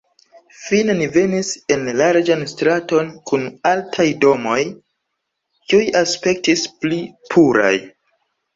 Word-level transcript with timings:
Fine 0.59 0.93
ni 1.01 1.09
venis 1.17 1.51
en 1.75 1.83
larĝan 2.01 2.41
straton 2.53 3.13
kun 3.31 3.45
altaj 3.73 4.07
domoj, 4.25 4.57
kiuj 5.69 5.85
aspektis 6.03 6.67
pli 6.83 7.01
puraj. 7.33 7.75